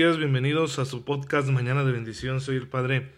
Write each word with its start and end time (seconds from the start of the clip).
bienvenidos 0.00 0.78
a 0.78 0.86
su 0.86 1.04
podcast 1.04 1.50
Mañana 1.50 1.84
de 1.84 1.92
Bendición. 1.92 2.40
Soy 2.40 2.56
el 2.56 2.66
padre 2.66 3.10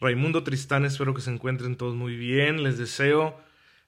Raimundo 0.00 0.42
Tristán, 0.42 0.84
espero 0.84 1.14
que 1.14 1.22
se 1.22 1.30
encuentren 1.30 1.76
todos 1.76 1.94
muy 1.94 2.14
bien. 2.14 2.62
Les 2.62 2.76
deseo 2.76 3.40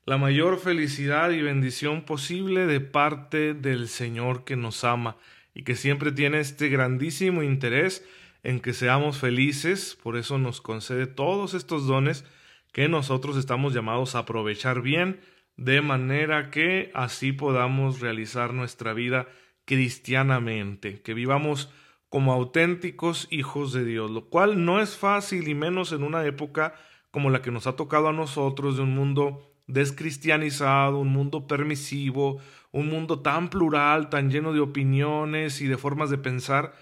la 0.06 0.16
mayor 0.16 0.58
felicidad 0.58 1.30
y 1.30 1.42
bendición 1.42 2.06
posible 2.06 2.64
de 2.64 2.80
parte 2.80 3.52
del 3.52 3.86
Señor 3.86 4.44
que 4.44 4.56
nos 4.56 4.82
ama 4.82 5.18
y 5.52 5.62
que 5.62 5.76
siempre 5.76 6.10
tiene 6.10 6.40
este 6.40 6.70
grandísimo 6.70 7.42
interés 7.42 8.02
en 8.42 8.60
que 8.60 8.72
seamos 8.72 9.18
felices, 9.18 9.98
por 10.02 10.16
eso 10.16 10.38
nos 10.38 10.62
concede 10.62 11.06
todos 11.06 11.52
estos 11.52 11.86
dones 11.86 12.24
que 12.72 12.88
nosotros 12.88 13.36
estamos 13.36 13.74
llamados 13.74 14.14
a 14.14 14.20
aprovechar 14.20 14.80
bien, 14.80 15.20
de 15.58 15.82
manera 15.82 16.48
que 16.48 16.90
así 16.94 17.32
podamos 17.32 18.00
realizar 18.00 18.54
nuestra 18.54 18.94
vida 18.94 19.28
cristianamente, 19.66 21.02
que 21.02 21.12
vivamos 21.12 21.68
como 22.08 22.32
auténticos 22.32 23.28
hijos 23.30 23.72
de 23.72 23.84
Dios, 23.84 24.10
lo 24.10 24.28
cual 24.28 24.64
no 24.64 24.80
es 24.80 24.96
fácil 24.96 25.48
y 25.48 25.54
menos 25.54 25.92
en 25.92 26.02
una 26.02 26.24
época 26.24 26.74
como 27.10 27.30
la 27.30 27.42
que 27.42 27.50
nos 27.50 27.66
ha 27.66 27.76
tocado 27.76 28.08
a 28.08 28.12
nosotros 28.12 28.76
de 28.76 28.82
un 28.82 28.94
mundo 28.94 29.48
descristianizado, 29.66 30.98
un 30.98 31.08
mundo 31.08 31.46
permisivo, 31.46 32.40
un 32.72 32.88
mundo 32.88 33.20
tan 33.20 33.50
plural, 33.50 34.08
tan 34.08 34.30
lleno 34.30 34.52
de 34.52 34.60
opiniones 34.60 35.60
y 35.60 35.66
de 35.66 35.76
formas 35.76 36.10
de 36.10 36.18
pensar, 36.18 36.72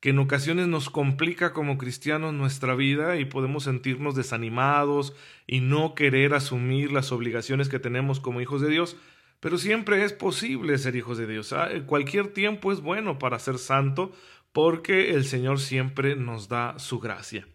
que 0.00 0.10
en 0.10 0.18
ocasiones 0.18 0.68
nos 0.68 0.90
complica 0.90 1.52
como 1.52 1.78
cristianos 1.78 2.32
nuestra 2.32 2.74
vida 2.74 3.16
y 3.16 3.24
podemos 3.24 3.64
sentirnos 3.64 4.14
desanimados 4.14 5.14
y 5.46 5.60
no 5.60 5.94
querer 5.94 6.34
asumir 6.34 6.92
las 6.92 7.10
obligaciones 7.12 7.68
que 7.68 7.78
tenemos 7.78 8.20
como 8.20 8.40
hijos 8.40 8.60
de 8.60 8.68
Dios, 8.68 8.96
pero 9.40 9.58
siempre 9.58 10.04
es 10.04 10.12
posible 10.12 10.78
ser 10.78 10.96
hijos 10.96 11.18
de 11.18 11.26
Dios. 11.26 11.52
¿ah? 11.52 11.68
Cualquier 11.86 12.28
tiempo 12.28 12.72
es 12.72 12.80
bueno 12.80 13.18
para 13.18 13.38
ser 13.38 13.58
santo 13.58 14.12
porque 14.52 15.10
el 15.10 15.24
Señor 15.24 15.60
siempre 15.60 16.16
nos 16.16 16.48
da 16.48 16.78
su 16.78 16.98
gracia. 16.98 17.46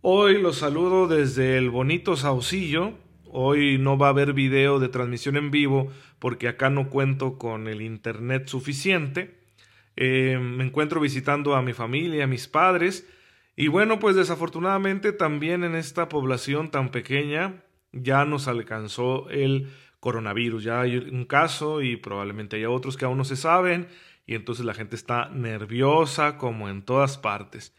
Hoy 0.00 0.40
los 0.40 0.56
saludo 0.56 1.08
desde 1.08 1.58
el 1.58 1.70
bonito 1.70 2.16
Saucillo. 2.16 2.94
Hoy 3.24 3.78
no 3.78 3.98
va 3.98 4.06
a 4.06 4.10
haber 4.10 4.32
video 4.32 4.78
de 4.78 4.88
transmisión 4.88 5.36
en 5.36 5.50
vivo 5.50 5.92
porque 6.18 6.48
acá 6.48 6.70
no 6.70 6.88
cuento 6.88 7.36
con 7.36 7.68
el 7.68 7.82
internet 7.82 8.46
suficiente. 8.46 9.38
Eh, 9.96 10.38
me 10.40 10.64
encuentro 10.64 11.00
visitando 11.00 11.56
a 11.56 11.62
mi 11.62 11.72
familia, 11.72 12.24
a 12.24 12.28
mis 12.28 12.48
padres. 12.48 13.06
Y 13.56 13.66
bueno, 13.66 13.98
pues 13.98 14.14
desafortunadamente 14.14 15.12
también 15.12 15.64
en 15.64 15.74
esta 15.74 16.08
población 16.08 16.70
tan 16.70 16.90
pequeña 16.90 17.64
ya 17.92 18.24
nos 18.24 18.46
alcanzó 18.46 19.28
el 19.30 19.68
coronavirus. 20.00 20.64
Ya 20.64 20.80
hay 20.80 20.96
un 20.96 21.24
caso 21.24 21.82
y 21.82 21.96
probablemente 21.96 22.56
haya 22.56 22.70
otros 22.70 22.96
que 22.96 23.04
aún 23.04 23.18
no 23.18 23.24
se 23.24 23.36
saben 23.36 23.88
y 24.26 24.34
entonces 24.34 24.64
la 24.64 24.74
gente 24.74 24.94
está 24.94 25.30
nerviosa 25.30 26.36
como 26.36 26.68
en 26.68 26.82
todas 26.82 27.18
partes. 27.18 27.74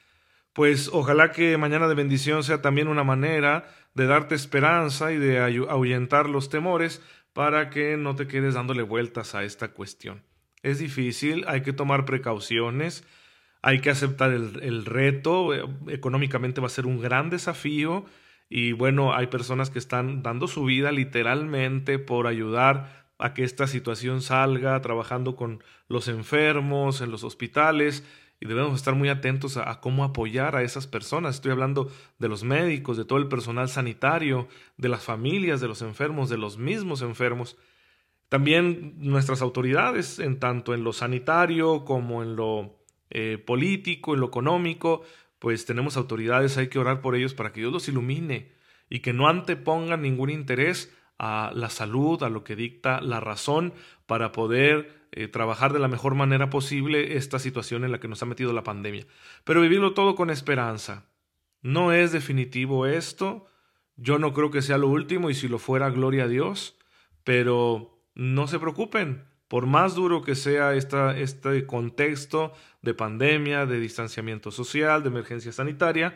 Pues 0.53 0.89
ojalá 0.91 1.31
que 1.31 1.57
mañana 1.57 1.87
de 1.87 1.95
bendición 1.95 2.43
sea 2.43 2.61
también 2.61 2.87
una 2.87 3.03
manera 3.03 3.69
de 3.93 4.07
darte 4.07 4.35
esperanza 4.35 5.11
y 5.11 5.17
de 5.17 5.39
ahuyentar 5.39 6.27
los 6.27 6.49
temores 6.49 7.01
para 7.33 7.69
que 7.69 7.97
no 7.97 8.15
te 8.15 8.27
quedes 8.27 8.55
dándole 8.55 8.81
vueltas 8.81 9.35
a 9.35 9.43
esta 9.43 9.69
cuestión. 9.69 10.23
Es 10.63 10.79
difícil, 10.79 11.45
hay 11.47 11.61
que 11.61 11.71
tomar 11.71 12.05
precauciones, 12.05 13.05
hay 13.61 13.79
que 13.79 13.91
aceptar 13.91 14.31
el, 14.31 14.59
el 14.61 14.85
reto, 14.85 15.53
eh, 15.53 15.63
económicamente 15.87 16.61
va 16.61 16.67
a 16.67 16.71
ser 16.71 16.85
un 16.85 16.99
gran 16.99 17.29
desafío 17.29 18.05
y 18.49 18.71
bueno, 18.71 19.13
hay 19.13 19.27
personas 19.27 19.69
que 19.69 19.79
están 19.79 20.23
dando 20.23 20.47
su 20.47 20.65
vida 20.65 20.91
literalmente 20.91 21.99
por 21.99 22.25
ayudar 22.25 23.07
a 23.19 23.33
que 23.33 23.43
esta 23.43 23.67
situación 23.67 24.21
salga, 24.21 24.79
trabajando 24.81 25.35
con 25.35 25.63
los 25.87 26.07
enfermos 26.07 27.01
en 27.01 27.11
los 27.11 27.23
hospitales 27.23 28.03
y 28.39 28.47
debemos 28.47 28.75
estar 28.75 28.95
muy 28.95 29.09
atentos 29.09 29.57
a, 29.57 29.81
cómo 29.81 30.03
apoyar 30.03 30.55
a 30.55 30.63
esas 30.63 30.87
personas. 30.87 31.35
Estoy 31.35 31.51
hablando 31.51 31.91
de 32.17 32.29
los 32.29 32.43
médicos, 32.43 32.97
de 32.97 33.05
todo 33.05 33.19
el 33.19 33.27
personal 33.27 33.67
sanitario, 33.67 34.47
de 34.77 34.89
las 34.89 35.03
familias 35.03 35.59
de 35.59 35.67
los 35.67 35.81
enfermos, 35.81 36.29
de 36.29 36.37
los 36.37 36.57
mismos 36.57 37.01
enfermos. 37.01 37.57
También 38.29 38.95
nuestras 38.97 39.41
autoridades, 39.41 40.19
en 40.19 40.39
tanto 40.39 40.73
en 40.73 40.85
lo 40.85 40.93
sanitario 40.93 41.83
como 41.83 42.23
en 42.23 42.37
lo 42.37 42.79
eh, 43.09 43.37
político, 43.45 44.13
en 44.13 44.21
lo 44.21 44.27
económico, 44.27 45.01
pues 45.39 45.65
tenemos 45.65 45.97
autoridades, 45.97 46.57
hay 46.57 46.67
que 46.67 46.79
orar 46.79 47.01
por 47.01 47.15
ellos 47.15 47.33
para 47.33 47.51
que 47.51 47.61
Dios 47.61 47.73
los 47.73 47.87
ilumine 47.87 48.51
y 48.89 48.99
que 48.99 49.13
no 49.13 49.27
antepongan 49.27 50.01
ningún 50.01 50.29
interés 50.29 50.93
a 51.17 51.51
la 51.53 51.69
salud, 51.69 52.21
a 52.23 52.29
lo 52.29 52.43
que 52.43 52.55
dicta 52.55 53.01
la 53.01 53.19
razón, 53.19 53.73
para 54.05 54.31
poder 54.31 55.07
eh, 55.11 55.27
trabajar 55.27 55.73
de 55.73 55.79
la 55.79 55.87
mejor 55.87 56.15
manera 56.15 56.49
posible 56.49 57.17
esta 57.17 57.39
situación 57.39 57.83
en 57.83 57.91
la 57.91 57.99
que 57.99 58.07
nos 58.07 58.21
ha 58.21 58.25
metido 58.25 58.53
la 58.53 58.63
pandemia. 58.63 59.05
Pero 59.43 59.61
vivirlo 59.61 59.93
todo 59.93 60.15
con 60.15 60.29
esperanza. 60.29 61.09
No 61.61 61.91
es 61.91 62.11
definitivo 62.11 62.85
esto, 62.85 63.47
yo 63.95 64.17
no 64.17 64.33
creo 64.33 64.49
que 64.49 64.61
sea 64.61 64.77
lo 64.77 64.87
último 64.87 65.29
y 65.29 65.33
si 65.33 65.47
lo 65.47 65.59
fuera, 65.59 65.89
gloria 65.89 66.23
a 66.23 66.27
Dios, 66.27 66.77
pero 67.25 68.01
no 68.15 68.47
se 68.47 68.59
preocupen, 68.59 69.28
por 69.49 69.65
más 69.65 69.95
duro 69.95 70.21
que 70.21 70.35
sea 70.35 70.75
este 70.75 71.65
contexto 71.65 72.53
de 72.81 72.93
pandemia, 72.93 73.65
de 73.65 73.79
distanciamiento 73.79 74.51
social, 74.51 75.01
de 75.01 75.09
emergencia 75.09 75.51
sanitaria, 75.51 76.15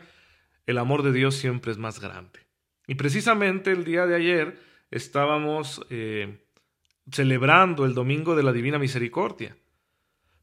el 0.67 0.77
amor 0.77 1.01
de 1.01 1.11
Dios 1.11 1.35
siempre 1.35 1.71
es 1.71 1.77
más 1.79 1.99
grande. 1.99 2.39
Y 2.87 2.95
precisamente 2.95 3.71
el 3.71 3.83
día 3.83 4.05
de 4.05 4.15
ayer, 4.15 4.59
estábamos 4.91 5.85
eh, 5.89 6.45
celebrando 7.11 7.85
el 7.85 7.95
Domingo 7.95 8.35
de 8.35 8.43
la 8.43 8.53
Divina 8.53 8.77
Misericordia, 8.77 9.57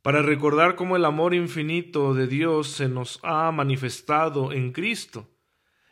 para 0.03 0.23
recordar 0.23 0.75
cómo 0.75 0.97
el 0.97 1.05
amor 1.05 1.33
infinito 1.33 2.13
de 2.15 2.27
Dios 2.27 2.69
se 2.69 2.89
nos 2.89 3.21
ha 3.23 3.53
manifestado 3.53 4.53
en 4.53 4.73
Cristo, 4.73 5.29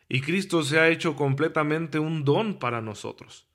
y 0.08 0.20
Cristo 0.20 0.64
se 0.64 0.80
ha 0.80 0.88
hecho 0.88 1.14
completamente 1.14 2.00
un 2.00 2.24
don 2.24 2.58
para 2.58 2.80
nosotros, 2.80 3.46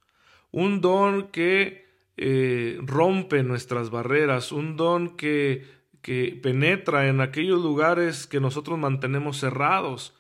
un 0.52 0.80
don 0.80 1.28
que 1.28 1.83
eh, 2.18 2.80
rompe 2.82 3.44
nuestras 3.44 3.90
barreras, 3.90 4.52
un 4.52 4.78
don 4.78 5.16
que, 5.16 5.66
que 6.02 6.40
penetra 6.42 7.08
en 7.08 7.22
aquellos 7.22 7.62
lugares 7.62 8.28
que 8.28 8.40
nosotros 8.40 8.78
mantenemos 8.78 9.38
cerrados, 9.38 10.14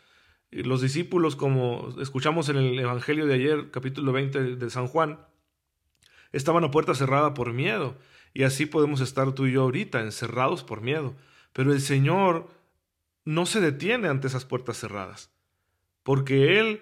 los 0.51 0.81
discípulos, 0.81 1.35
como 1.35 1.95
escuchamos 1.99 2.47
en 2.49 2.57
el 2.57 2.79
Evangelio 2.79 3.25
de 3.25 3.33
ayer, 3.33 3.71
capítulo 3.71 4.11
20 4.11 4.55
de 4.55 4.69
San 4.69 4.87
Juan, 4.87 5.19
estaban 6.31 6.63
a 6.63 6.71
puerta 6.71 6.93
cerrada 6.93 7.33
por 7.33 7.53
miedo. 7.53 7.97
Y 8.33 8.43
así 8.43 8.65
podemos 8.65 9.01
estar 9.01 9.31
tú 9.33 9.47
y 9.47 9.53
yo 9.53 9.63
ahorita, 9.63 10.01
encerrados 10.01 10.63
por 10.63 10.81
miedo. 10.81 11.15
Pero 11.53 11.73
el 11.73 11.81
Señor 11.81 12.49
no 13.25 13.45
se 13.45 13.61
detiene 13.61 14.07
ante 14.09 14.27
esas 14.27 14.45
puertas 14.45 14.77
cerradas, 14.77 15.31
porque 16.03 16.59
Él 16.59 16.81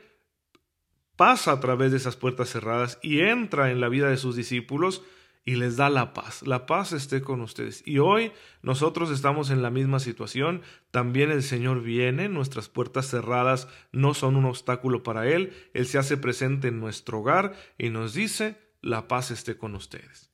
pasa 1.21 1.51
a 1.51 1.59
través 1.59 1.91
de 1.91 1.97
esas 1.97 2.15
puertas 2.15 2.49
cerradas 2.49 2.97
y 3.03 3.19
entra 3.19 3.69
en 3.69 3.79
la 3.79 3.89
vida 3.89 4.09
de 4.09 4.17
sus 4.17 4.35
discípulos 4.35 5.03
y 5.45 5.55
les 5.55 5.77
da 5.77 5.91
la 5.91 6.13
paz. 6.13 6.41
La 6.41 6.65
paz 6.65 6.93
esté 6.93 7.21
con 7.21 7.41
ustedes. 7.41 7.83
Y 7.85 7.99
hoy 7.99 8.31
nosotros 8.63 9.11
estamos 9.11 9.51
en 9.51 9.61
la 9.61 9.69
misma 9.69 9.99
situación. 9.99 10.63
También 10.89 11.29
el 11.29 11.43
Señor 11.43 11.83
viene, 11.83 12.27
nuestras 12.27 12.69
puertas 12.69 13.07
cerradas 13.07 13.67
no 13.91 14.15
son 14.15 14.35
un 14.35 14.45
obstáculo 14.45 15.03
para 15.03 15.27
Él. 15.27 15.53
Él 15.75 15.85
se 15.85 15.99
hace 15.99 16.17
presente 16.17 16.69
en 16.69 16.79
nuestro 16.79 17.19
hogar 17.19 17.53
y 17.77 17.89
nos 17.91 18.15
dice, 18.15 18.57
la 18.81 19.07
paz 19.07 19.29
esté 19.29 19.57
con 19.57 19.75
ustedes. 19.75 20.31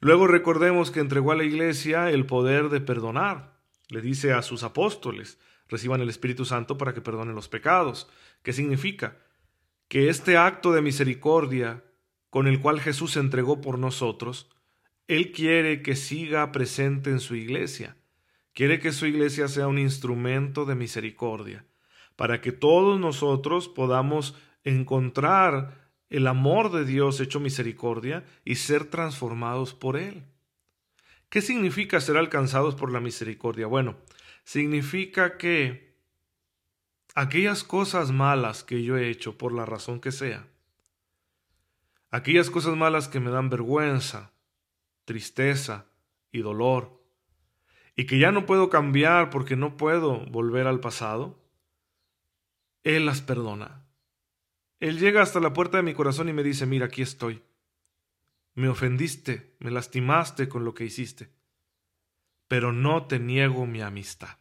Luego 0.00 0.26
recordemos 0.26 0.90
que 0.90 1.00
entregó 1.00 1.32
a 1.32 1.36
la 1.36 1.44
iglesia 1.44 2.10
el 2.10 2.24
poder 2.24 2.70
de 2.70 2.80
perdonar. 2.80 3.60
Le 3.90 4.00
dice 4.00 4.32
a 4.32 4.40
sus 4.40 4.62
apóstoles, 4.62 5.38
reciban 5.68 6.00
el 6.00 6.08
Espíritu 6.08 6.46
Santo 6.46 6.78
para 6.78 6.94
que 6.94 7.02
perdonen 7.02 7.34
los 7.34 7.50
pecados. 7.50 8.08
¿Qué 8.42 8.54
significa? 8.54 9.18
Que 9.88 10.08
este 10.08 10.36
acto 10.36 10.72
de 10.72 10.82
misericordia 10.82 11.84
con 12.30 12.46
el 12.46 12.60
cual 12.60 12.80
Jesús 12.80 13.12
se 13.12 13.20
entregó 13.20 13.60
por 13.60 13.78
nosotros, 13.78 14.50
Él 15.08 15.32
quiere 15.32 15.82
que 15.82 15.96
siga 15.96 16.52
presente 16.52 17.10
en 17.10 17.20
su 17.20 17.34
iglesia. 17.34 17.96
Quiere 18.52 18.78
que 18.78 18.92
su 18.92 19.06
iglesia 19.06 19.48
sea 19.48 19.68
un 19.68 19.78
instrumento 19.78 20.64
de 20.64 20.74
misericordia, 20.74 21.66
para 22.16 22.40
que 22.40 22.52
todos 22.52 22.98
nosotros 22.98 23.68
podamos 23.68 24.34
encontrar 24.64 25.92
el 26.08 26.26
amor 26.26 26.72
de 26.72 26.84
Dios 26.84 27.20
hecho 27.20 27.40
misericordia 27.40 28.24
y 28.44 28.56
ser 28.56 28.86
transformados 28.86 29.74
por 29.74 29.96
Él. 29.96 30.24
¿Qué 31.28 31.42
significa 31.42 32.00
ser 32.00 32.16
alcanzados 32.16 32.74
por 32.74 32.92
la 32.92 33.00
misericordia? 33.00 33.66
Bueno, 33.66 33.96
significa 34.44 35.36
que 35.36 35.85
aquellas 37.16 37.64
cosas 37.64 38.12
malas 38.12 38.62
que 38.62 38.82
yo 38.82 38.98
he 38.98 39.08
hecho 39.08 39.38
por 39.38 39.50
la 39.52 39.64
razón 39.64 40.00
que 40.00 40.12
sea, 40.12 40.46
aquellas 42.10 42.50
cosas 42.50 42.76
malas 42.76 43.08
que 43.08 43.20
me 43.20 43.30
dan 43.30 43.48
vergüenza, 43.48 44.32
tristeza 45.06 45.86
y 46.30 46.42
dolor, 46.42 47.02
y 47.96 48.04
que 48.04 48.18
ya 48.18 48.32
no 48.32 48.44
puedo 48.44 48.68
cambiar 48.68 49.30
porque 49.30 49.56
no 49.56 49.78
puedo 49.78 50.26
volver 50.26 50.66
al 50.66 50.78
pasado, 50.80 51.42
Él 52.84 53.06
las 53.06 53.22
perdona. 53.22 53.86
Él 54.78 54.98
llega 54.98 55.22
hasta 55.22 55.40
la 55.40 55.54
puerta 55.54 55.78
de 55.78 55.84
mi 55.84 55.94
corazón 55.94 56.28
y 56.28 56.34
me 56.34 56.42
dice, 56.42 56.66
mira, 56.66 56.84
aquí 56.84 57.00
estoy. 57.00 57.42
Me 58.52 58.68
ofendiste, 58.68 59.56
me 59.58 59.70
lastimaste 59.70 60.50
con 60.50 60.66
lo 60.66 60.74
que 60.74 60.84
hiciste, 60.84 61.32
pero 62.46 62.74
no 62.74 63.06
te 63.06 63.18
niego 63.18 63.64
mi 63.64 63.80
amistad. 63.80 64.36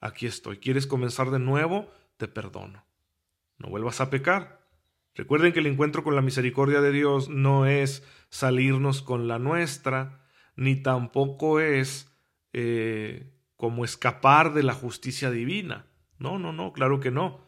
Aquí 0.00 0.26
estoy. 0.26 0.58
¿Quieres 0.58 0.86
comenzar 0.86 1.30
de 1.30 1.38
nuevo? 1.38 1.90
Te 2.16 2.28
perdono. 2.28 2.84
No 3.58 3.68
vuelvas 3.68 4.00
a 4.00 4.10
pecar. 4.10 4.60
Recuerden 5.14 5.52
que 5.52 5.60
el 5.60 5.66
encuentro 5.66 6.02
con 6.02 6.14
la 6.14 6.22
misericordia 6.22 6.80
de 6.80 6.92
Dios 6.92 7.28
no 7.28 7.66
es 7.66 8.06
salirnos 8.30 9.02
con 9.02 9.28
la 9.28 9.38
nuestra, 9.38 10.24
ni 10.56 10.76
tampoco 10.76 11.60
es 11.60 12.10
eh, 12.52 13.32
como 13.56 13.84
escapar 13.84 14.54
de 14.54 14.62
la 14.62 14.74
justicia 14.74 15.30
divina. 15.30 15.86
No, 16.18 16.38
no, 16.38 16.52
no, 16.52 16.72
claro 16.72 17.00
que 17.00 17.10
no. 17.10 17.40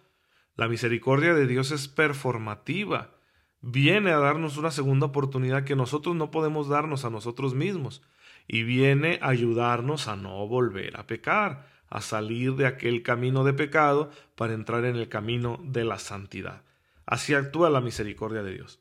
La 0.56 0.68
misericordia 0.68 1.34
de 1.34 1.46
Dios 1.46 1.70
es 1.70 1.88
performativa. 1.88 3.16
Viene 3.60 4.10
a 4.10 4.18
darnos 4.18 4.56
una 4.56 4.70
segunda 4.70 5.06
oportunidad 5.06 5.64
que 5.64 5.76
nosotros 5.76 6.16
no 6.16 6.30
podemos 6.30 6.68
darnos 6.68 7.04
a 7.04 7.10
nosotros 7.10 7.54
mismos. 7.54 8.02
Y 8.46 8.64
viene 8.64 9.18
a 9.22 9.28
ayudarnos 9.28 10.08
a 10.08 10.16
no 10.16 10.46
volver 10.48 10.98
a 10.98 11.06
pecar, 11.06 11.68
a 11.92 12.00
salir 12.00 12.54
de 12.54 12.66
aquel 12.66 13.02
camino 13.02 13.44
de 13.44 13.52
pecado 13.52 14.10
para 14.34 14.54
entrar 14.54 14.86
en 14.86 14.96
el 14.96 15.10
camino 15.10 15.60
de 15.62 15.84
la 15.84 15.98
santidad. 15.98 16.62
Así 17.04 17.34
actúa 17.34 17.68
la 17.68 17.82
misericordia 17.82 18.42
de 18.42 18.54
Dios. 18.54 18.80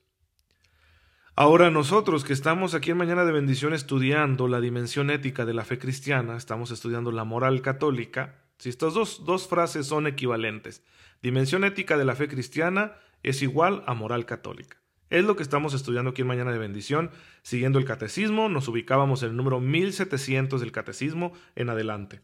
Ahora 1.35 1.69
nosotros 1.69 2.23
que 2.23 2.31
estamos 2.31 2.73
aquí 2.73 2.91
en 2.91 2.97
Mañana 2.97 3.25
de 3.25 3.33
Bendición 3.33 3.73
estudiando 3.73 4.47
la 4.47 4.61
dimensión 4.61 5.09
ética 5.09 5.45
de 5.45 5.53
la 5.53 5.65
fe 5.65 5.77
cristiana, 5.77 6.37
estamos 6.37 6.71
estudiando 6.71 7.11
la 7.11 7.25
moral 7.25 7.61
católica, 7.61 8.45
si 8.57 8.69
estas 8.69 8.93
dos, 8.93 9.25
dos 9.25 9.49
frases 9.49 9.87
son 9.87 10.07
equivalentes, 10.07 10.81
dimensión 11.21 11.65
ética 11.65 11.97
de 11.97 12.05
la 12.05 12.15
fe 12.15 12.29
cristiana 12.29 12.93
es 13.23 13.41
igual 13.41 13.83
a 13.87 13.93
moral 13.93 14.25
católica. 14.25 14.77
Es 15.09 15.25
lo 15.25 15.35
que 15.35 15.43
estamos 15.43 15.73
estudiando 15.73 16.11
aquí 16.11 16.21
en 16.21 16.29
Mañana 16.29 16.53
de 16.53 16.59
Bendición, 16.59 17.11
siguiendo 17.41 17.77
el 17.77 17.85
catecismo, 17.85 18.47
nos 18.47 18.69
ubicábamos 18.69 19.21
en 19.23 19.31
el 19.31 19.35
número 19.35 19.59
1700 19.59 20.61
del 20.61 20.71
catecismo 20.71 21.33
en 21.55 21.69
adelante. 21.69 22.21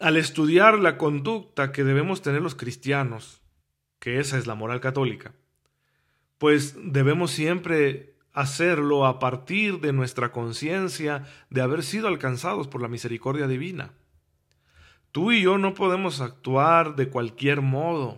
Al 0.00 0.16
estudiar 0.16 0.78
la 0.78 0.96
conducta 0.96 1.72
que 1.72 1.84
debemos 1.84 2.22
tener 2.22 2.40
los 2.40 2.54
cristianos, 2.54 3.42
que 3.98 4.18
esa 4.18 4.38
es 4.38 4.46
la 4.46 4.54
moral 4.54 4.80
católica, 4.80 5.34
pues 6.38 6.74
debemos 6.82 7.32
siempre 7.32 8.14
hacerlo 8.32 9.04
a 9.04 9.18
partir 9.18 9.80
de 9.80 9.92
nuestra 9.92 10.32
conciencia 10.32 11.26
de 11.50 11.60
haber 11.60 11.82
sido 11.82 12.08
alcanzados 12.08 12.66
por 12.66 12.80
la 12.80 12.88
misericordia 12.88 13.46
divina. 13.46 13.92
Tú 15.12 15.32
y 15.32 15.42
yo 15.42 15.58
no 15.58 15.74
podemos 15.74 16.22
actuar 16.22 16.96
de 16.96 17.10
cualquier 17.10 17.60
modo, 17.60 18.16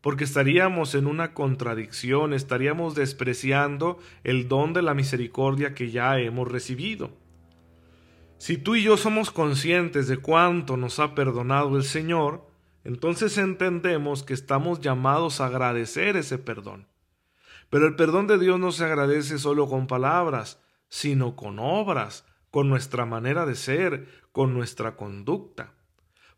porque 0.00 0.24
estaríamos 0.24 0.94
en 0.94 1.06
una 1.06 1.34
contradicción, 1.34 2.32
estaríamos 2.32 2.94
despreciando 2.94 3.98
el 4.24 4.48
don 4.48 4.72
de 4.72 4.80
la 4.80 4.94
misericordia 4.94 5.74
que 5.74 5.90
ya 5.90 6.18
hemos 6.18 6.50
recibido. 6.50 7.10
Si 8.42 8.58
tú 8.58 8.74
y 8.74 8.82
yo 8.82 8.96
somos 8.96 9.30
conscientes 9.30 10.08
de 10.08 10.16
cuánto 10.16 10.76
nos 10.76 10.98
ha 10.98 11.14
perdonado 11.14 11.76
el 11.76 11.84
Señor, 11.84 12.44
entonces 12.82 13.38
entendemos 13.38 14.24
que 14.24 14.34
estamos 14.34 14.80
llamados 14.80 15.40
a 15.40 15.46
agradecer 15.46 16.16
ese 16.16 16.38
perdón. 16.38 16.88
Pero 17.70 17.86
el 17.86 17.94
perdón 17.94 18.26
de 18.26 18.40
Dios 18.40 18.58
no 18.58 18.72
se 18.72 18.84
agradece 18.84 19.38
solo 19.38 19.68
con 19.68 19.86
palabras, 19.86 20.60
sino 20.88 21.36
con 21.36 21.60
obras, 21.60 22.26
con 22.50 22.68
nuestra 22.68 23.06
manera 23.06 23.46
de 23.46 23.54
ser, 23.54 24.08
con 24.32 24.54
nuestra 24.54 24.96
conducta. 24.96 25.74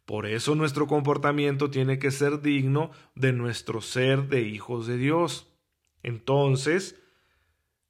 Por 0.05 0.27
eso 0.27 0.55
nuestro 0.55 0.87
comportamiento 0.87 1.71
tiene 1.71 1.99
que 1.99 2.11
ser 2.11 2.43
digno 2.43 2.91
de 3.15 3.33
nuestro 3.33 3.81
ser 3.81 4.29
de 4.29 4.43
hijos 4.43 4.87
de 4.87 4.99
Dios. 4.99 5.51
Entonces, 6.03 7.01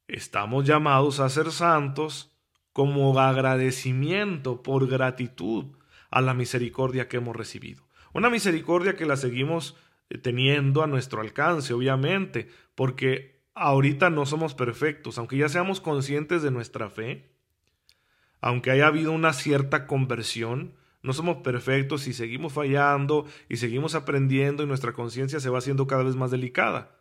estamos 0.07 0.63
llamados 0.63 1.19
a 1.19 1.27
ser 1.27 1.51
santos 1.51 2.31
como 2.75 3.17
agradecimiento 3.17 4.61
por 4.61 4.89
gratitud 4.89 5.67
a 6.11 6.19
la 6.19 6.33
misericordia 6.33 7.07
que 7.07 7.15
hemos 7.15 7.33
recibido. 7.33 7.87
Una 8.11 8.29
misericordia 8.29 8.97
que 8.97 9.05
la 9.05 9.15
seguimos 9.15 9.77
eh, 10.09 10.17
teniendo 10.17 10.83
a 10.83 10.87
nuestro 10.87 11.21
alcance, 11.21 11.73
obviamente, 11.73 12.49
porque 12.75 13.39
ahorita 13.53 14.09
no 14.09 14.25
somos 14.25 14.55
perfectos, 14.55 15.17
aunque 15.17 15.37
ya 15.37 15.47
seamos 15.47 15.79
conscientes 15.79 16.41
de 16.41 16.51
nuestra 16.51 16.89
fe, 16.89 17.31
aunque 18.41 18.71
haya 18.71 18.87
habido 18.87 19.13
una 19.13 19.31
cierta 19.31 19.87
conversión, 19.87 20.73
no 21.01 21.13
somos 21.13 21.37
perfectos 21.37 22.07
y 22.07 22.13
seguimos 22.13 22.51
fallando 22.51 23.25
y 23.47 23.55
seguimos 23.55 23.95
aprendiendo 23.95 24.63
y 24.63 24.67
nuestra 24.67 24.91
conciencia 24.91 25.39
se 25.39 25.49
va 25.49 25.59
haciendo 25.59 25.87
cada 25.87 26.03
vez 26.03 26.17
más 26.17 26.29
delicada. 26.29 26.99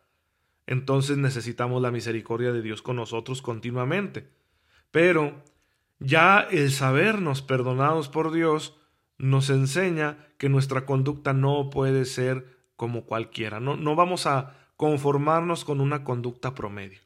Entonces 0.68 1.16
necesitamos 1.16 1.82
la 1.82 1.90
misericordia 1.90 2.52
de 2.52 2.62
Dios 2.62 2.80
con 2.80 2.94
nosotros 2.94 3.42
continuamente. 3.42 4.28
Pero 4.92 5.42
ya 5.98 6.40
el 6.40 6.70
sabernos 6.70 7.42
perdonados 7.42 8.08
por 8.08 8.32
Dios 8.32 8.76
nos 9.18 9.50
enseña 9.50 10.18
que 10.38 10.48
nuestra 10.48 10.86
conducta 10.86 11.32
no 11.32 11.70
puede 11.70 12.04
ser 12.04 12.58
como 12.76 13.04
cualquiera. 13.04 13.60
No, 13.60 13.76
no 13.76 13.94
vamos 13.94 14.26
a 14.26 14.56
conformarnos 14.76 15.64
con 15.64 15.80
una 15.80 16.04
conducta 16.04 16.54
promedio. 16.54 17.00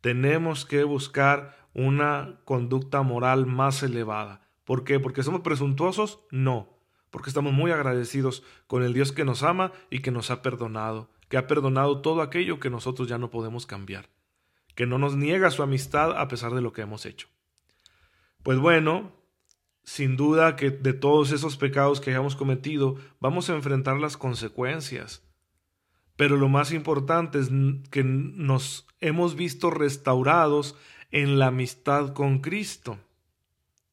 Tenemos 0.00 0.64
que 0.64 0.84
buscar 0.84 1.56
una 1.74 2.40
conducta 2.44 3.02
moral 3.02 3.46
más 3.46 3.82
elevada. 3.82 4.42
¿Por 4.64 4.84
qué? 4.84 4.98
¿Porque 4.98 5.22
somos 5.22 5.42
presuntuosos? 5.42 6.20
No, 6.30 6.78
porque 7.10 7.30
estamos 7.30 7.52
muy 7.52 7.70
agradecidos 7.70 8.42
con 8.66 8.82
el 8.82 8.94
Dios 8.94 9.12
que 9.12 9.24
nos 9.24 9.42
ama 9.42 9.72
y 9.90 10.00
que 10.00 10.10
nos 10.10 10.30
ha 10.30 10.42
perdonado, 10.42 11.10
que 11.28 11.36
ha 11.36 11.46
perdonado 11.46 12.00
todo 12.00 12.22
aquello 12.22 12.58
que 12.58 12.70
nosotros 12.70 13.08
ya 13.08 13.18
no 13.18 13.30
podemos 13.30 13.66
cambiar, 13.66 14.08
que 14.74 14.86
no 14.86 14.98
nos 14.98 15.16
niega 15.16 15.50
su 15.50 15.62
amistad 15.62 16.18
a 16.18 16.28
pesar 16.28 16.52
de 16.54 16.62
lo 16.62 16.72
que 16.72 16.82
hemos 16.82 17.06
hecho. 17.06 17.28
Pues 18.42 18.58
bueno, 18.58 19.12
sin 19.84 20.16
duda 20.16 20.56
que 20.56 20.70
de 20.70 20.92
todos 20.92 21.32
esos 21.32 21.56
pecados 21.56 22.00
que 22.00 22.10
hayamos 22.10 22.36
cometido 22.36 22.96
vamos 23.20 23.50
a 23.50 23.54
enfrentar 23.54 23.98
las 23.98 24.16
consecuencias. 24.16 25.22
Pero 26.16 26.36
lo 26.36 26.48
más 26.48 26.72
importante 26.72 27.38
es 27.38 27.50
que 27.90 28.04
nos 28.04 28.86
hemos 29.00 29.34
visto 29.34 29.70
restaurados 29.70 30.76
en 31.10 31.38
la 31.38 31.48
amistad 31.48 32.12
con 32.12 32.40
Cristo, 32.40 32.98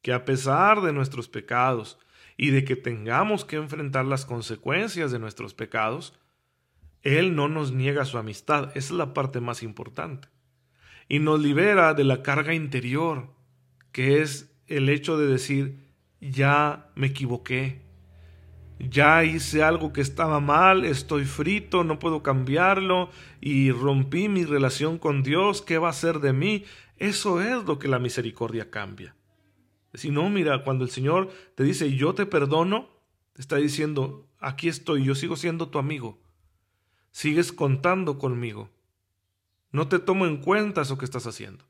que 0.01 0.13
a 0.13 0.25
pesar 0.25 0.81
de 0.81 0.93
nuestros 0.93 1.27
pecados 1.27 1.97
y 2.37 2.51
de 2.51 2.63
que 2.63 2.75
tengamos 2.75 3.45
que 3.45 3.57
enfrentar 3.57 4.05
las 4.05 4.25
consecuencias 4.25 5.11
de 5.11 5.19
nuestros 5.19 5.53
pecados, 5.53 6.17
Él 7.01 7.35
no 7.35 7.49
nos 7.49 7.71
niega 7.71 8.05
su 8.05 8.17
amistad, 8.17 8.69
esa 8.69 8.77
es 8.77 8.91
la 8.91 9.13
parte 9.13 9.41
más 9.41 9.63
importante, 9.63 10.29
y 11.07 11.19
nos 11.19 11.39
libera 11.39 11.93
de 11.93 12.03
la 12.03 12.21
carga 12.21 12.53
interior 12.53 13.38
que 13.91 14.21
es 14.21 14.51
el 14.67 14.89
hecho 14.89 15.17
de 15.17 15.27
decir, 15.27 15.79
ya 16.21 16.91
me 16.95 17.07
equivoqué, 17.07 17.81
ya 18.79 19.23
hice 19.25 19.61
algo 19.61 19.91
que 19.91 20.01
estaba 20.01 20.39
mal, 20.39 20.85
estoy 20.85 21.25
frito, 21.25 21.83
no 21.83 21.99
puedo 21.99 22.23
cambiarlo 22.23 23.09
y 23.41 23.71
rompí 23.71 24.29
mi 24.29 24.45
relación 24.45 24.97
con 24.97 25.21
Dios, 25.21 25.61
¿qué 25.61 25.77
va 25.77 25.89
a 25.89 25.93
ser 25.93 26.19
de 26.19 26.33
mí? 26.33 26.63
Eso 26.97 27.41
es 27.41 27.65
lo 27.65 27.77
que 27.77 27.87
la 27.87 27.99
misericordia 27.99 28.69
cambia. 28.69 29.15
Si 29.93 30.11
no, 30.11 30.29
mira, 30.29 30.63
cuando 30.63 30.85
el 30.85 30.91
Señor 30.91 31.29
te 31.55 31.63
dice, 31.63 31.95
yo 31.95 32.13
te 32.13 32.25
perdono, 32.25 32.89
te 33.33 33.41
está 33.41 33.57
diciendo, 33.57 34.27
aquí 34.39 34.69
estoy, 34.69 35.03
yo 35.03 35.15
sigo 35.15 35.35
siendo 35.35 35.69
tu 35.69 35.79
amigo, 35.79 36.19
sigues 37.11 37.51
contando 37.51 38.17
conmigo, 38.17 38.69
no 39.71 39.87
te 39.87 39.99
tomo 39.99 40.25
en 40.25 40.37
cuenta 40.37 40.81
eso 40.81 40.97
que 40.97 41.05
estás 41.05 41.27
haciendo. 41.27 41.65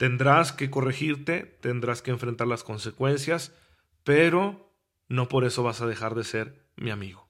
Tendrás 0.00 0.52
que 0.52 0.70
corregirte, 0.70 1.58
tendrás 1.60 2.00
que 2.00 2.10
enfrentar 2.10 2.46
las 2.46 2.64
consecuencias, 2.64 3.54
pero 4.02 4.72
no 5.10 5.28
por 5.28 5.44
eso 5.44 5.62
vas 5.62 5.82
a 5.82 5.86
dejar 5.86 6.14
de 6.14 6.24
ser 6.24 6.64
mi 6.74 6.90
amigo. 6.90 7.28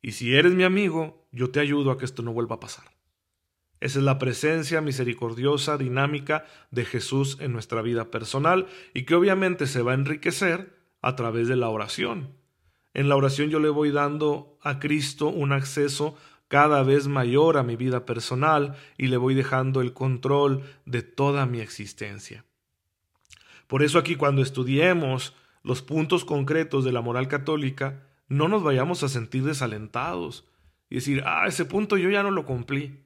Y 0.00 0.12
si 0.12 0.36
eres 0.36 0.52
mi 0.52 0.62
amigo, 0.62 1.26
yo 1.32 1.50
te 1.50 1.58
ayudo 1.58 1.90
a 1.90 1.98
que 1.98 2.04
esto 2.04 2.22
no 2.22 2.32
vuelva 2.32 2.54
a 2.54 2.60
pasar. 2.60 2.84
Esa 3.80 3.98
es 3.98 4.04
la 4.04 4.20
presencia 4.20 4.80
misericordiosa, 4.80 5.76
dinámica 5.76 6.44
de 6.70 6.84
Jesús 6.84 7.36
en 7.40 7.52
nuestra 7.52 7.82
vida 7.82 8.12
personal 8.12 8.68
y 8.94 9.02
que 9.02 9.16
obviamente 9.16 9.66
se 9.66 9.82
va 9.82 9.90
a 9.90 9.96
enriquecer 9.96 10.72
a 11.02 11.16
través 11.16 11.48
de 11.48 11.56
la 11.56 11.68
oración. 11.68 12.36
En 12.94 13.08
la 13.08 13.16
oración 13.16 13.50
yo 13.50 13.58
le 13.58 13.70
voy 13.70 13.90
dando 13.90 14.56
a 14.62 14.78
Cristo 14.78 15.26
un 15.26 15.50
acceso 15.50 16.16
cada 16.48 16.82
vez 16.82 17.08
mayor 17.08 17.56
a 17.56 17.62
mi 17.62 17.76
vida 17.76 18.06
personal 18.06 18.76
y 18.96 19.08
le 19.08 19.16
voy 19.16 19.34
dejando 19.34 19.80
el 19.80 19.92
control 19.92 20.62
de 20.84 21.02
toda 21.02 21.46
mi 21.46 21.60
existencia. 21.60 22.44
Por 23.66 23.82
eso 23.82 23.98
aquí 23.98 24.14
cuando 24.16 24.42
estudiemos 24.42 25.34
los 25.62 25.82
puntos 25.82 26.24
concretos 26.24 26.84
de 26.84 26.92
la 26.92 27.00
moral 27.00 27.26
católica, 27.26 28.06
no 28.28 28.48
nos 28.48 28.62
vayamos 28.62 29.02
a 29.02 29.08
sentir 29.08 29.42
desalentados 29.42 30.48
y 30.88 30.96
decir, 30.96 31.22
ah, 31.26 31.44
ese 31.46 31.64
punto 31.64 31.96
yo 31.96 32.10
ya 32.10 32.22
no 32.22 32.30
lo 32.30 32.46
cumplí. 32.46 33.02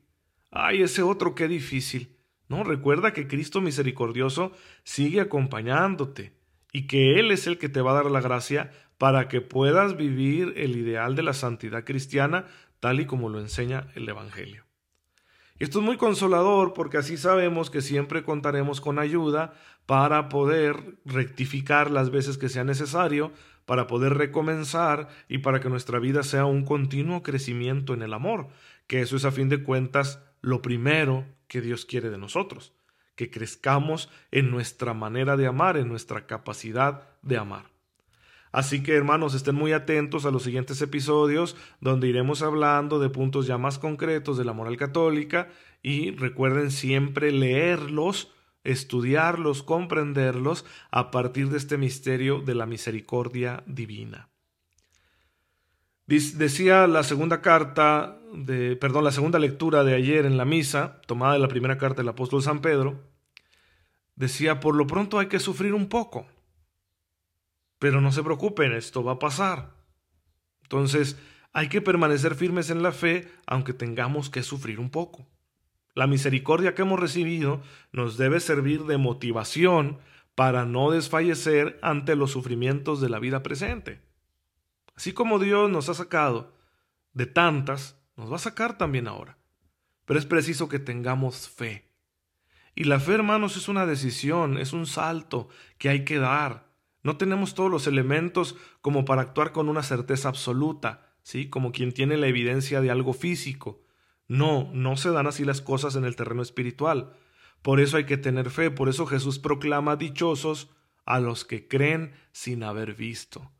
Ay, 0.50 0.82
ese 0.82 1.02
otro 1.02 1.34
qué 1.34 1.48
difícil. 1.48 2.16
No, 2.48 2.64
recuerda 2.64 3.12
que 3.12 3.28
Cristo 3.28 3.60
misericordioso 3.60 4.52
sigue 4.82 5.20
acompañándote 5.20 6.34
y 6.72 6.86
que 6.86 7.18
Él 7.18 7.30
es 7.30 7.46
el 7.46 7.58
que 7.58 7.68
te 7.68 7.80
va 7.80 7.92
a 7.92 8.02
dar 8.02 8.10
la 8.10 8.20
gracia 8.20 8.72
para 8.98 9.28
que 9.28 9.40
puedas 9.40 9.96
vivir 9.96 10.52
el 10.56 10.76
ideal 10.76 11.14
de 11.14 11.22
la 11.22 11.32
santidad 11.32 11.84
cristiana 11.84 12.46
tal 12.80 13.00
y 13.00 13.06
como 13.06 13.28
lo 13.28 13.38
enseña 13.38 13.88
el 13.94 14.08
Evangelio. 14.08 14.64
Y 15.58 15.64
esto 15.64 15.80
es 15.80 15.84
muy 15.84 15.98
consolador 15.98 16.72
porque 16.72 16.96
así 16.96 17.18
sabemos 17.18 17.68
que 17.70 17.82
siempre 17.82 18.24
contaremos 18.24 18.80
con 18.80 18.98
ayuda 18.98 19.52
para 19.84 20.30
poder 20.30 20.98
rectificar 21.04 21.90
las 21.90 22.10
veces 22.10 22.38
que 22.38 22.48
sea 22.48 22.64
necesario, 22.64 23.30
para 23.66 23.86
poder 23.86 24.14
recomenzar 24.14 25.08
y 25.28 25.38
para 25.38 25.60
que 25.60 25.68
nuestra 25.68 25.98
vida 25.98 26.22
sea 26.22 26.46
un 26.46 26.64
continuo 26.64 27.22
crecimiento 27.22 27.92
en 27.92 28.00
el 28.00 28.14
amor, 28.14 28.48
que 28.86 29.02
eso 29.02 29.16
es 29.16 29.26
a 29.26 29.32
fin 29.32 29.50
de 29.50 29.62
cuentas 29.62 30.24
lo 30.40 30.62
primero 30.62 31.26
que 31.46 31.60
Dios 31.60 31.84
quiere 31.84 32.08
de 32.08 32.18
nosotros, 32.18 32.72
que 33.14 33.30
crezcamos 33.30 34.08
en 34.30 34.50
nuestra 34.50 34.94
manera 34.94 35.36
de 35.36 35.46
amar, 35.46 35.76
en 35.76 35.88
nuestra 35.88 36.26
capacidad 36.26 37.02
de 37.20 37.36
amar. 37.36 37.66
Así 38.52 38.82
que 38.82 38.96
hermanos, 38.96 39.34
estén 39.34 39.54
muy 39.54 39.72
atentos 39.72 40.26
a 40.26 40.30
los 40.30 40.42
siguientes 40.42 40.82
episodios 40.82 41.56
donde 41.80 42.08
iremos 42.08 42.42
hablando 42.42 42.98
de 42.98 43.08
puntos 43.08 43.46
ya 43.46 43.58
más 43.58 43.78
concretos 43.78 44.36
de 44.36 44.44
la 44.44 44.52
moral 44.52 44.76
católica 44.76 45.48
y 45.82 46.10
recuerden 46.10 46.72
siempre 46.72 47.30
leerlos, 47.30 48.32
estudiarlos, 48.64 49.62
comprenderlos 49.62 50.64
a 50.90 51.12
partir 51.12 51.48
de 51.48 51.58
este 51.58 51.78
misterio 51.78 52.40
de 52.40 52.56
la 52.56 52.66
misericordia 52.66 53.62
divina. 53.66 54.28
Decía 56.06 56.88
la 56.88 57.04
segunda 57.04 57.40
carta 57.40 58.18
de, 58.34 58.74
perdón, 58.74 59.04
la 59.04 59.12
segunda 59.12 59.38
lectura 59.38 59.84
de 59.84 59.94
ayer 59.94 60.26
en 60.26 60.36
la 60.36 60.44
misa, 60.44 61.00
tomada 61.06 61.34
de 61.34 61.38
la 61.38 61.46
primera 61.46 61.78
carta 61.78 62.02
del 62.02 62.08
apóstol 62.08 62.42
San 62.42 62.60
Pedro, 62.60 63.00
decía, 64.16 64.58
por 64.58 64.74
lo 64.74 64.88
pronto 64.88 65.20
hay 65.20 65.28
que 65.28 65.38
sufrir 65.38 65.72
un 65.72 65.88
poco 65.88 66.26
pero 67.80 68.00
no 68.00 68.12
se 68.12 68.22
preocupen, 68.22 68.72
esto 68.72 69.02
va 69.02 69.12
a 69.12 69.18
pasar. 69.18 69.74
Entonces, 70.62 71.18
hay 71.52 71.68
que 71.68 71.80
permanecer 71.80 72.36
firmes 72.36 72.70
en 72.70 72.84
la 72.84 72.92
fe, 72.92 73.28
aunque 73.46 73.72
tengamos 73.72 74.30
que 74.30 74.44
sufrir 74.44 74.78
un 74.78 74.90
poco. 74.90 75.26
La 75.94 76.06
misericordia 76.06 76.74
que 76.74 76.82
hemos 76.82 77.00
recibido 77.00 77.62
nos 77.90 78.18
debe 78.18 78.38
servir 78.38 78.84
de 78.84 78.98
motivación 78.98 79.98
para 80.34 80.66
no 80.66 80.90
desfallecer 80.90 81.78
ante 81.82 82.14
los 82.14 82.30
sufrimientos 82.30 83.00
de 83.00 83.08
la 83.08 83.18
vida 83.18 83.42
presente. 83.42 84.02
Así 84.94 85.12
como 85.12 85.38
Dios 85.38 85.70
nos 85.70 85.88
ha 85.88 85.94
sacado 85.94 86.52
de 87.14 87.26
tantas, 87.26 87.98
nos 88.14 88.30
va 88.30 88.36
a 88.36 88.40
sacar 88.40 88.76
también 88.76 89.08
ahora. 89.08 89.38
Pero 90.04 90.20
es 90.20 90.26
preciso 90.26 90.68
que 90.68 90.78
tengamos 90.78 91.48
fe. 91.48 91.88
Y 92.74 92.84
la 92.84 93.00
fe, 93.00 93.14
hermanos, 93.14 93.56
es 93.56 93.68
una 93.68 93.86
decisión, 93.86 94.58
es 94.58 94.74
un 94.74 94.86
salto 94.86 95.48
que 95.78 95.88
hay 95.88 96.04
que 96.04 96.18
dar. 96.18 96.69
No 97.02 97.16
tenemos 97.16 97.54
todos 97.54 97.70
los 97.70 97.86
elementos 97.86 98.56
como 98.82 99.04
para 99.04 99.22
actuar 99.22 99.52
con 99.52 99.68
una 99.68 99.82
certeza 99.82 100.28
absoluta, 100.28 101.14
¿sí? 101.22 101.48
Como 101.48 101.72
quien 101.72 101.92
tiene 101.92 102.16
la 102.16 102.26
evidencia 102.26 102.80
de 102.80 102.90
algo 102.90 103.12
físico. 103.12 103.82
No, 104.28 104.70
no 104.74 104.96
se 104.96 105.10
dan 105.10 105.26
así 105.26 105.44
las 105.44 105.60
cosas 105.60 105.96
en 105.96 106.04
el 106.04 106.16
terreno 106.16 106.42
espiritual. 106.42 107.14
Por 107.62 107.80
eso 107.80 107.96
hay 107.96 108.04
que 108.04 108.18
tener 108.18 108.50
fe, 108.50 108.70
por 108.70 108.88
eso 108.88 109.06
Jesús 109.06 109.38
proclama 109.38 109.96
dichosos 109.96 110.70
a 111.04 111.20
los 111.20 111.44
que 111.44 111.68
creen 111.68 112.12
sin 112.32 112.62
haber 112.62 112.94
visto. 112.94 113.50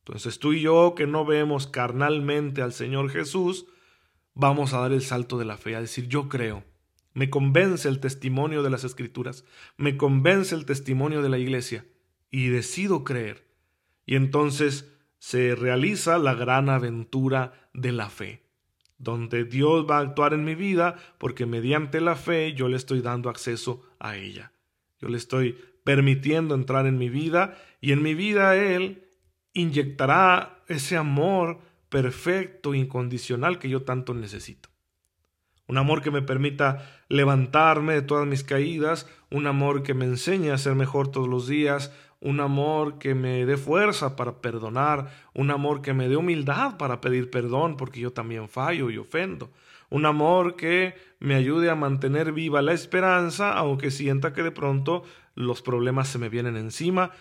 Entonces 0.00 0.38
tú 0.38 0.52
y 0.52 0.60
yo 0.60 0.94
que 0.94 1.06
no 1.06 1.24
vemos 1.24 1.66
carnalmente 1.66 2.62
al 2.62 2.72
Señor 2.72 3.10
Jesús, 3.10 3.66
vamos 4.34 4.72
a 4.72 4.80
dar 4.80 4.92
el 4.92 5.02
salto 5.02 5.38
de 5.38 5.44
la 5.44 5.56
fe, 5.56 5.74
a 5.74 5.80
decir 5.80 6.06
yo 6.06 6.28
creo. 6.28 6.64
Me 7.12 7.28
convence 7.28 7.88
el 7.88 7.98
testimonio 8.00 8.62
de 8.62 8.70
las 8.70 8.84
Escrituras, 8.84 9.44
me 9.76 9.96
convence 9.96 10.54
el 10.54 10.64
testimonio 10.64 11.22
de 11.22 11.28
la 11.28 11.38
Iglesia 11.38 11.84
y 12.30 12.48
decido 12.48 13.04
creer. 13.04 13.46
Y 14.06 14.16
entonces 14.16 14.92
se 15.18 15.54
realiza 15.54 16.18
la 16.18 16.34
gran 16.34 16.68
aventura 16.68 17.68
de 17.74 17.92
la 17.92 18.08
fe, 18.08 18.42
donde 18.98 19.44
Dios 19.44 19.86
va 19.88 19.98
a 19.98 20.00
actuar 20.00 20.32
en 20.34 20.44
mi 20.44 20.54
vida 20.54 20.96
porque 21.18 21.46
mediante 21.46 22.00
la 22.00 22.16
fe 22.16 22.54
yo 22.54 22.68
le 22.68 22.76
estoy 22.76 23.00
dando 23.00 23.28
acceso 23.28 23.82
a 23.98 24.16
ella. 24.16 24.52
Yo 24.98 25.08
le 25.08 25.18
estoy 25.18 25.58
permitiendo 25.84 26.54
entrar 26.54 26.86
en 26.86 26.98
mi 26.98 27.08
vida 27.08 27.58
y 27.80 27.92
en 27.92 28.02
mi 28.02 28.14
vida 28.14 28.56
Él 28.56 29.04
inyectará 29.52 30.62
ese 30.68 30.96
amor 30.96 31.60
perfecto, 31.88 32.74
incondicional 32.74 33.58
que 33.58 33.68
yo 33.68 33.82
tanto 33.82 34.14
necesito. 34.14 34.68
Un 35.66 35.78
amor 35.78 36.02
que 36.02 36.10
me 36.10 36.22
permita 36.22 37.00
levantarme 37.08 37.94
de 37.94 38.02
todas 38.02 38.26
mis 38.26 38.42
caídas, 38.42 39.08
un 39.30 39.46
amor 39.46 39.82
que 39.82 39.94
me 39.94 40.04
enseñe 40.04 40.50
a 40.50 40.58
ser 40.58 40.74
mejor 40.74 41.10
todos 41.10 41.28
los 41.28 41.46
días, 41.46 41.92
un 42.20 42.40
amor 42.40 42.98
que 42.98 43.14
me 43.14 43.46
dé 43.46 43.56
fuerza 43.56 44.14
para 44.14 44.40
perdonar, 44.40 45.10
un 45.34 45.50
amor 45.50 45.80
que 45.80 45.94
me 45.94 46.08
dé 46.08 46.16
humildad 46.16 46.76
para 46.76 47.00
pedir 47.00 47.30
perdón 47.30 47.76
porque 47.76 48.00
yo 48.00 48.12
también 48.12 48.48
fallo 48.48 48.90
y 48.90 48.98
ofendo, 48.98 49.50
un 49.88 50.06
amor 50.06 50.56
que 50.56 50.94
me 51.18 51.34
ayude 51.34 51.70
a 51.70 51.74
mantener 51.74 52.32
viva 52.32 52.62
la 52.62 52.72
esperanza 52.72 53.52
aunque 53.54 53.90
sienta 53.90 54.32
que 54.32 54.42
de 54.42 54.52
pronto 54.52 55.02
los 55.34 55.62
problemas 55.62 56.08
se 56.08 56.18
me 56.18 56.28
vienen 56.28 56.56
encima, 56.56 57.12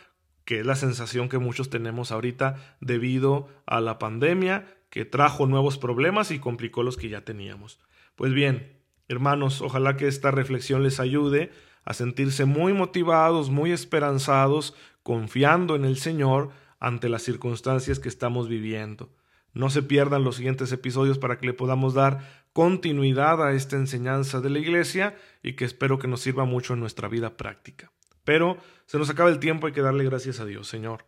que 0.43 0.59
es 0.59 0.65
la 0.65 0.75
sensación 0.75 1.29
que 1.29 1.37
muchos 1.37 1.69
tenemos 1.69 2.11
ahorita 2.11 2.55
debido 2.81 3.47
a 3.65 3.81
la 3.81 3.99
pandemia 3.99 4.65
que 4.89 5.05
trajo 5.05 5.45
nuevos 5.45 5.77
problemas 5.77 6.31
y 6.31 6.39
complicó 6.39 6.83
los 6.83 6.97
que 6.97 7.09
ya 7.09 7.21
teníamos. 7.21 7.79
Pues 8.15 8.33
bien, 8.33 8.81
hermanos, 9.07 9.61
ojalá 9.61 9.95
que 9.95 10.07
esta 10.07 10.31
reflexión 10.31 10.83
les 10.83 10.99
ayude 10.99 11.51
a 11.85 11.93
sentirse 11.93 12.45
muy 12.45 12.73
motivados, 12.73 13.49
muy 13.49 13.71
esperanzados, 13.71 14.75
confiando 15.03 15.75
en 15.75 15.85
el 15.85 15.97
Señor 15.97 16.49
ante 16.79 17.09
las 17.09 17.23
circunstancias 17.23 17.99
que 17.99 18.09
estamos 18.09 18.47
viviendo. 18.47 19.09
No 19.53 19.69
se 19.69 19.81
pierdan 19.81 20.23
los 20.23 20.35
siguientes 20.35 20.71
episodios 20.71 21.17
para 21.17 21.37
que 21.37 21.47
le 21.47 21.53
podamos 21.53 21.93
dar 21.93 22.45
continuidad 22.53 23.43
a 23.45 23.53
esta 23.53 23.75
enseñanza 23.75 24.41
de 24.41 24.49
la 24.49 24.59
Iglesia 24.59 25.15
y 25.41 25.53
que 25.53 25.65
espero 25.65 25.99
que 25.99 26.07
nos 26.07 26.21
sirva 26.21 26.45
mucho 26.45 26.73
en 26.73 26.79
nuestra 26.79 27.07
vida 27.07 27.35
práctica. 27.37 27.91
Pero 28.23 28.57
se 28.85 28.97
nos 28.99 29.09
acaba 29.09 29.29
el 29.29 29.39
tiempo, 29.39 29.67
hay 29.67 29.73
que 29.73 29.81
darle 29.81 30.03
gracias 30.03 30.39
a 30.39 30.45
Dios, 30.45 30.67
Señor. 30.67 31.05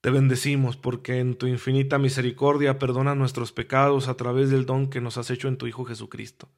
Te 0.00 0.10
bendecimos 0.10 0.76
porque 0.76 1.18
en 1.18 1.34
tu 1.34 1.46
infinita 1.46 1.98
misericordia 1.98 2.78
perdona 2.78 3.14
nuestros 3.14 3.52
pecados 3.52 4.08
a 4.08 4.16
través 4.16 4.50
del 4.50 4.66
don 4.66 4.90
que 4.90 5.00
nos 5.00 5.16
has 5.16 5.30
hecho 5.30 5.48
en 5.48 5.56
tu 5.56 5.66
Hijo 5.66 5.84
Jesucristo. 5.84 6.48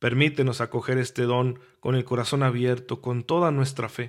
Permítenos 0.00 0.60
acoger 0.60 0.98
este 0.98 1.22
don 1.22 1.60
con 1.78 1.94
el 1.94 2.04
corazón 2.04 2.42
abierto, 2.42 3.02
con 3.02 3.22
toda 3.22 3.50
nuestra 3.50 3.88
fe, 3.88 4.08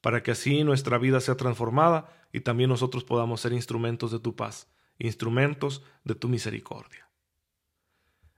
para 0.00 0.22
que 0.22 0.30
así 0.30 0.64
nuestra 0.64 0.96
vida 0.96 1.20
sea 1.20 1.36
transformada 1.36 2.08
y 2.32 2.40
también 2.40 2.70
nosotros 2.70 3.04
podamos 3.04 3.40
ser 3.40 3.52
instrumentos 3.52 4.12
de 4.12 4.20
tu 4.20 4.36
paz, 4.36 4.70
instrumentos 4.98 5.82
de 6.04 6.14
tu 6.14 6.28
misericordia. 6.28 7.10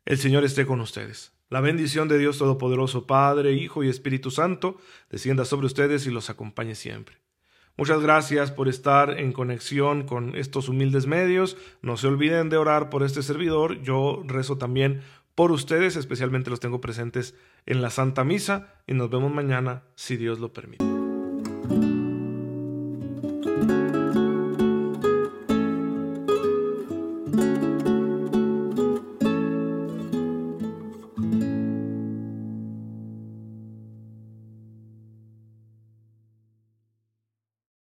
El 0.07 0.17
Señor 0.19 0.43
esté 0.45 0.67
con 0.67 0.81
ustedes. 0.81 1.33
La 1.51 1.61
bendición 1.61 2.09
de 2.09 2.19
Dios 2.19 2.39
Todopoderoso, 2.39 3.07
Padre, 3.07 3.53
Hijo 3.53 3.85
y 3.85 3.89
Espíritu 3.89 4.31
Santo, 4.31 4.79
descienda 5.11 5.45
sobre 5.45 5.67
ustedes 5.67 6.07
y 6.07 6.11
los 6.11 6.31
acompañe 6.31 6.75
siempre. 6.75 7.19
Muchas 7.77 8.01
gracias 8.01 8.53
por 8.53 8.69
estar 8.69 9.21
en 9.21 9.33
conexión 9.33 10.07
con 10.07 10.35
estos 10.35 10.71
humildes 10.71 11.07
medios. 11.07 11.59
No 11.83 11.99
se 11.99 12.07
olviden 12.07 12.49
de 12.49 12.57
orar 12.57 12.89
por 12.89 13.03
este 13.03 13.23
servidor. 13.23 13.83
Yo 13.83 14.23
rezo 14.25 14.57
también 14.57 15.03
por 15.37 15.53
ustedes, 15.53 15.95
especialmente 15.95 16.51
los 16.51 16.61
tengo 16.61 16.81
presentes 16.81 17.37
en 17.67 17.83
la 17.83 17.91
Santa 17.91 18.25
Misa 18.25 18.75
y 18.87 18.95
nos 18.95 19.11
vemos 19.11 19.33
mañana 19.33 19.85
si 19.95 20.17
Dios 20.17 20.41
lo 20.41 20.53
permite. 20.53 20.96